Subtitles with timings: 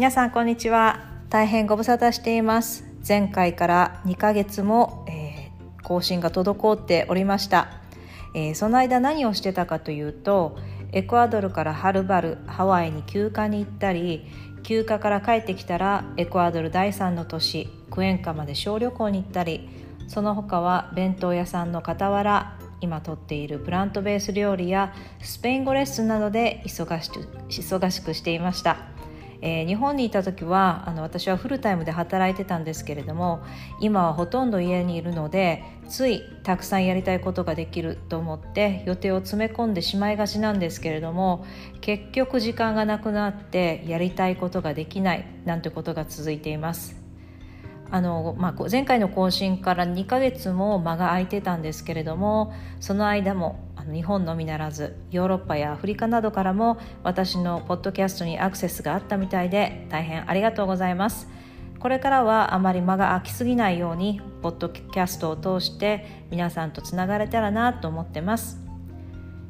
[0.00, 1.10] 皆さんこんにちは。
[1.28, 2.86] 大変ご無沙汰しています。
[3.06, 7.68] 前回から2ヶ月も、えー、更新が滞っておりました、
[8.34, 10.56] えー、その間何をしてたかというと
[10.92, 14.24] エクアドルからはるばるハワイに休暇に行ったり
[14.62, 19.68] 休暇から帰ってきたらエクアドル第3の都市クエンカまで小旅行に行ったり
[20.08, 28.78] その他は弁当屋さんの傍ら今とっているプラントベース料理やスペイン語レッスンなどで忙しく忙しくしていました、
[29.42, 33.42] えー、日本にいた時はあの私はフルタイムで働いてたんですけれども
[33.80, 41.44] 今はほとんど家にいるのでついたくさんやりたいことができると思って予定を詰め込んでしまいがちなんですけれども
[41.80, 47.00] 結局時間がなくなってやりたいことができないなんてことが続いています。
[47.92, 61.28] あの、まあ、前回の更新から2ヶ月も間が空いてたんですけれどもその間もあの日本のみならずヨーロッパやアフリカなどからも私のポッドキャストにアクセスがあったみたいで大変ありがとうございます
[61.78, 68.58] これからはあまり間が空きすぎないようにポッドキャストを通して皆さんとつながれたらなと思ってます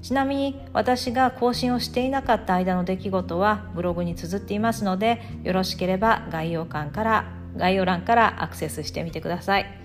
[0.01, 9.80] ちなみに私が更新をしていなかった間の出来事はブログに綴っていますのでよろしければ概要欄から概要欄からアクセスしてみてください。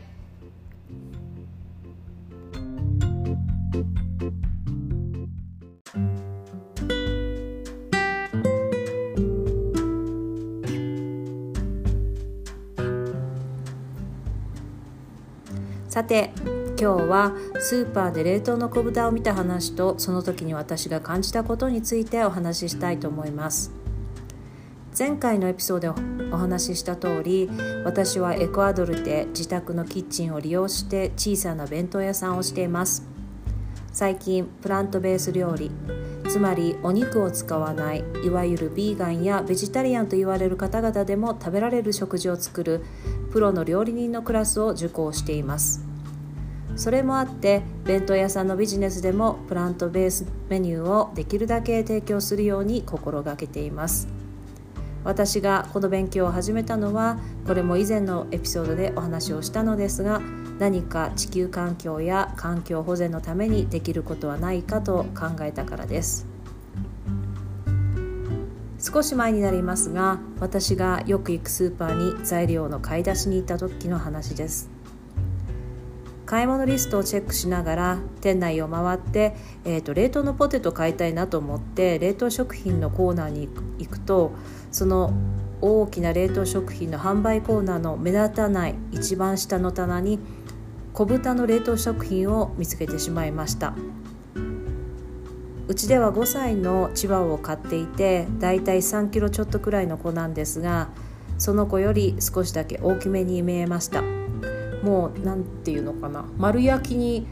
[15.96, 16.34] さて
[16.78, 23.72] 今日はスーパーで冷凍の小豚を見た話とその時に私が感じたことについてお話ししたいと思います。
[25.00, 27.50] 前回のエピソードでお話しした通り
[27.86, 33.08] 私はエクアドルで自宅のキッチンを利用して小さな弁当屋さんをしています
[33.94, 35.72] 最近プラントベース料理
[36.28, 42.84] つまりお肉を使わないいわゆるビーガンやベジタリアンと言われる方々でも食べられる食事を作る
[43.36, 45.82] プロの料理人のクラスを受講しています。
[46.78, 54.08] それもあって弁当屋さんのビジネスでもプラントベースメニューをできるだけ提供するように心がけています。
[55.04, 60.22] 私がこの勉強を始めたのはこれも以前のエピソードでお話をしたのですが
[60.58, 66.26] 何か地球環境や環境保全のためにできることはないかと考えたからです。
[68.96, 74.70] 少し前になりますが私がよく行くスーパーに材料の買い出しに行った時の話です。
[76.26, 79.36] 買い物リストをチェックしながら店内を回って、
[79.66, 84.32] えーと、冷凍のポテト買いたいなと思って冷凍食品のコーナーに行くと
[84.72, 85.14] その
[85.60, 90.20] 大きな冷凍食品の販売コーナーの目立たない一番下の棚に
[90.94, 93.74] 小豚の冷凍食品を見つけてしまいました。
[95.68, 100.90] うちでは5歳のチワワを飼っていてだいたい3キロちょっとくらいの子なんですが
[101.38, 104.04] その子より少しだけ大きめに見えました
[104.84, 107.26] もう何て言うのかな丸焼きに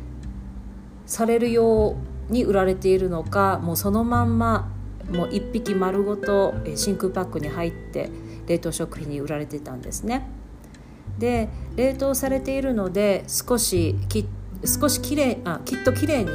[1.05, 1.95] されるよ
[2.29, 4.71] うに売られているのかもうそのまんま
[5.11, 8.09] もう1匹丸ごと真空パックに入って
[8.47, 10.27] 冷凍食品に売られてたんですね。
[11.19, 14.25] で冷凍されているので少しき
[14.65, 16.31] 少しきれいあきっときれいに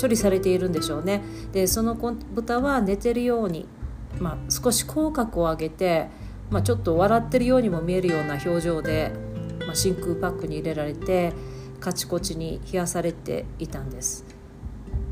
[0.00, 1.22] 処理されているんでしょうね。
[1.52, 3.66] でその豚は寝てるように、
[4.18, 6.08] まあ、少し口角を上げて、
[6.50, 9.12] まあ、ちょっと笑ってるようにも見えるような表情で、
[9.60, 11.32] まあ、真空パックに入れられて
[11.80, 14.24] カチコチに冷やされていたんです。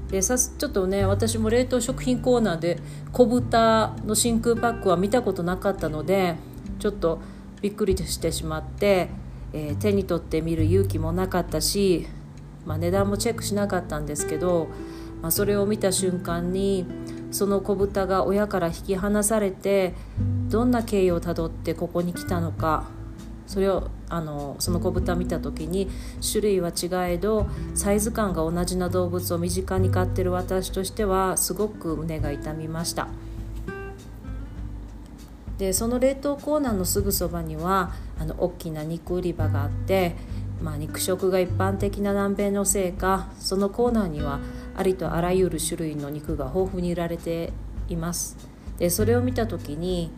[0.08, 2.78] でさちょっとね私も冷凍食品コーナーで
[3.12, 6.36] 小豚の真空パックは見たことなかったので
[6.78, 7.20] ちょっと
[7.60, 9.08] びっくりしてしまって、
[9.52, 12.06] えー、手に取って見る勇気もなかったし、
[12.66, 14.68] まあ、値段もチェックしなかったんですけど、
[15.22, 16.86] まあ、それを見た瞬間に
[17.30, 19.94] その子豚が親から引き離されて
[20.48, 22.88] どんな経緯をたどってここに来たのか
[23.46, 25.88] それをあのその子豚見た時に
[26.20, 33.08] 種類は違えどサイズ感が同じな動物を身近に飼ってる私としてはすごく胸が痛みました。
[35.58, 40.14] でその冷凍コーナーのすぐそばにはあの大きな肉売り場があって、
[40.62, 44.40] まあ、肉食が一般的な南米のせいかそのコーナーには
[44.74, 47.52] ありとあらゆる種類の肉が豊富に売られて
[47.88, 48.36] います。
[48.78, 50.10] でそれを見た時に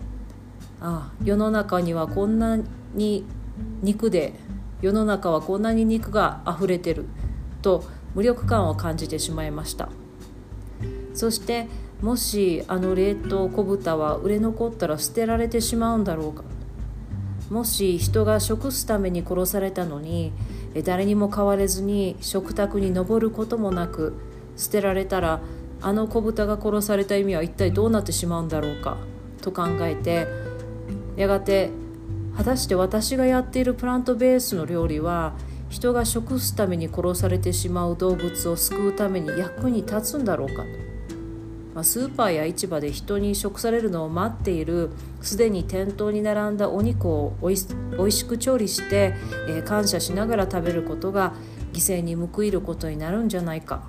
[0.81, 2.59] ああ世の中にはこんな
[2.95, 3.25] に
[3.83, 4.35] 肉で
[4.81, 7.07] 世の中はこんなに肉が溢れてる
[7.63, 7.85] と
[8.15, 9.89] 無力感を感じてしまいました。
[11.15, 11.69] そして
[12.01, 16.45] もしあの冷凍小豚は売れ残ったら捨てられてしまうんだろうか。
[17.51, 20.33] もし人が食すために殺されたのに
[20.85, 24.15] 誰にも飼われずに食卓に上ることもなく
[24.57, 25.41] 捨てられたら
[25.81, 28.97] あの子豚が殺された意味は一体どうなってしまうんだろうか
[29.41, 30.27] と考えて
[31.17, 31.71] やがて
[32.37, 35.35] 果たして私がやっているプラントベースの料理は
[35.69, 40.69] 人が食すために殺されてしまう動物を救うために役に立つんだろうかと、
[41.79, 44.91] まあ、スーパーや市場で人に食されるのを待っている
[45.21, 47.57] すでに店頭に並んだお肉をおい
[47.97, 49.15] おいしく調理して、
[49.47, 51.35] えー、感謝しながら食べることが
[51.73, 53.85] 犠牲に報いることになるんじゃないか。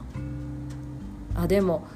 [1.34, 1.88] あでも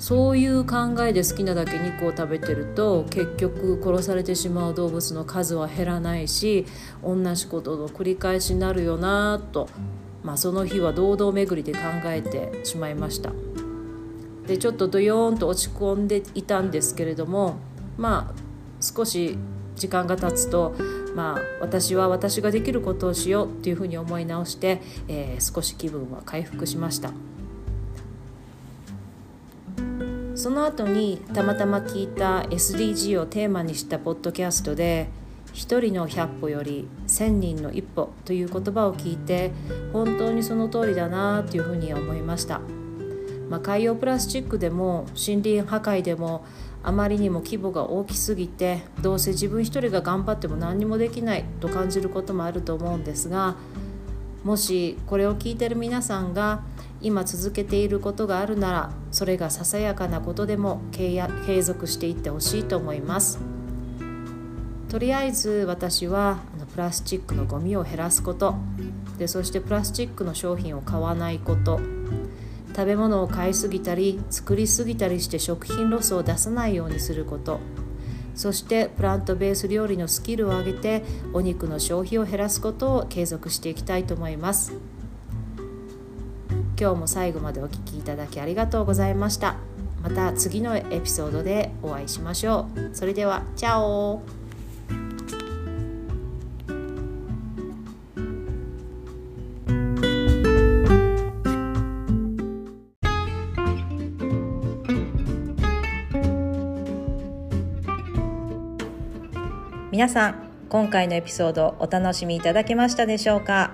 [0.00, 6.66] そういう考えで好きなだけ肉を食べてると結局殺されてしまう動物の数は減らないし
[7.04, 9.68] 同じことの繰り返しになるよなと、
[10.24, 13.30] まあ、その日は堂々巡りで考えてしまいました。
[14.46, 17.56] でちょっとドヨーンと落ち込んでいたんですけれども
[17.96, 18.34] まあ
[18.80, 19.36] 少し
[19.74, 20.74] 時間が経つと
[21.14, 27.12] まあ私は私ができることをしようっていうふうに思い直して、えー、少し気分は回復しました。
[30.36, 35.08] その後にたまたま聞いた SDG をテーマにしたポッドキャストで
[35.54, 39.50] 「一人の百歩より千人の一歩」という言葉を聞いて
[39.94, 42.60] 本当にその通りだなというふうに思いました、
[43.48, 46.44] まあ、海洋プラスチックでも森林破壊でも
[46.82, 53.56] あまりにも規模が大きすぎてどうせ自分一人が頑張っても何にもできないと感じることもあると思うんですが
[54.44, 56.62] もしこれを聞いてる皆さんが
[57.00, 63.38] 今続けていることがあるならそれがささやかなことでも継続していってほしいと思います。
[64.88, 66.38] とりあえず私は
[66.72, 68.54] プラスチックのゴミを減らすこと。
[69.18, 71.80] でそしてプラスチックの商品を買わないこと。
[72.76, 77.58] 食べ物を買いすぎたり作りすぎたりして食品ロスを出さないようにすること。
[78.34, 81.02] そしてプラントベース料理のスキルを上げて
[81.32, 84.74] お肉の消費を減らすことを継続していきたいと思います。
[86.78, 89.56] 今日も最後までお聴きいただきありがとうございました。
[90.02, 92.94] また次のエピソードでお会いしましょう。
[92.94, 94.45] それではチャオ。
[109.96, 113.70] 皆さん今回のエピソードお楽しみいただけましたでしょうか？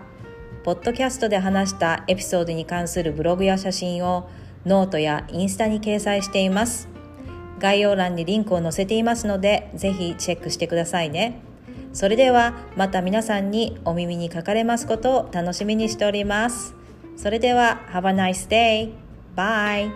[0.62, 4.30] ポッドキャストで話したエピソードに関するブログや写真を
[4.64, 6.88] ノートやインスタに掲載しています。
[7.58, 11.40] 概要欄にリンクを載せていますので、ぜひチェックしてくださいね。
[11.92, 16.76] それではまた皆さんにお耳にかかれますことを楽しみにしております。
[17.16, 18.92] それでは、Have a nice day!
[19.34, 19.90] Bye!